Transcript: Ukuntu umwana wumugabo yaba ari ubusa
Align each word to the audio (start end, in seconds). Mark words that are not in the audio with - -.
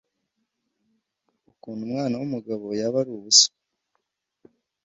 Ukuntu 1.51 1.81
umwana 1.87 2.15
wumugabo 2.19 2.65
yaba 2.79 2.97
ari 3.01 3.11
ubusa 3.17 3.49